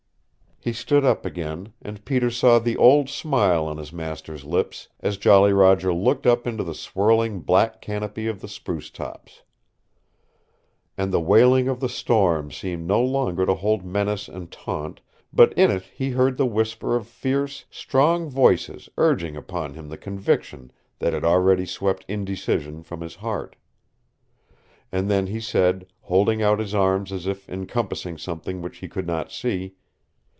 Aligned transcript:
He 0.63 0.73
stood 0.73 1.03
up 1.03 1.25
again, 1.25 1.73
and 1.81 2.05
Peter 2.05 2.29
saw 2.29 2.59
the 2.59 2.77
old 2.77 3.09
smile 3.09 3.65
on 3.65 3.77
his 3.77 3.91
master's 3.91 4.45
lips 4.45 4.89
as 4.99 5.17
Jolly 5.17 5.51
Roger 5.53 5.91
looked 5.91 6.27
up 6.27 6.45
into 6.45 6.63
the 6.63 6.75
swirling 6.75 7.39
black 7.39 7.81
canopy 7.81 8.27
of 8.27 8.41
the 8.41 8.47
spruce 8.47 8.91
tops. 8.91 9.41
And 10.95 11.11
the 11.11 11.19
wailing 11.19 11.67
of 11.67 11.79
the 11.79 11.89
storm 11.89 12.51
seemed 12.51 12.85
no 12.87 13.01
longer 13.01 13.47
to 13.47 13.55
hold 13.55 13.83
menace 13.83 14.27
and 14.27 14.51
taunt, 14.51 15.01
but 15.33 15.51
in 15.53 15.71
it 15.71 15.81
he 15.95 16.11
heard 16.11 16.37
the 16.37 16.45
whisper 16.45 16.95
of 16.95 17.07
fierce, 17.07 17.65
strong 17.71 18.29
voices 18.29 18.87
urging 18.99 19.35
upon 19.35 19.73
him 19.73 19.89
the 19.89 19.97
conviction 19.97 20.71
that 20.99 21.11
had 21.11 21.23
already 21.25 21.65
swept 21.65 22.05
indecision 22.07 22.83
from 22.83 23.01
his 23.01 23.15
heart. 23.15 23.55
And 24.91 25.09
then 25.09 25.25
he 25.25 25.39
said, 25.39 25.87
holding 26.01 26.43
out 26.43 26.59
his 26.59 26.75
arms 26.75 27.11
as 27.11 27.25
if 27.25 27.49
encompassing 27.49 28.19
something 28.19 28.61
which 28.61 28.77
he 28.77 28.87
could 28.87 29.07
not 29.07 29.31
see. 29.31 29.73